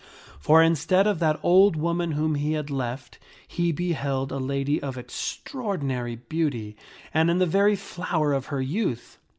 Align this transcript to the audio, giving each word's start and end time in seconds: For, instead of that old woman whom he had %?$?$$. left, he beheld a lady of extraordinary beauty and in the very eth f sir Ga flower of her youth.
For, 0.39 0.63
instead 0.63 1.05
of 1.05 1.19
that 1.19 1.39
old 1.43 1.75
woman 1.75 2.13
whom 2.13 2.33
he 2.33 2.53
had 2.53 2.69
%?$?$$. 2.71 2.75
left, 2.75 3.19
he 3.47 3.71
beheld 3.71 4.31
a 4.31 4.39
lady 4.39 4.81
of 4.81 4.97
extraordinary 4.97 6.15
beauty 6.15 6.75
and 7.13 7.29
in 7.29 7.37
the 7.37 7.45
very 7.45 7.73
eth 7.73 7.81
f 7.81 7.83
sir 7.85 8.01
Ga 8.01 8.05
flower 8.07 8.33
of 8.33 8.47
her 8.47 8.61
youth. 8.63 9.19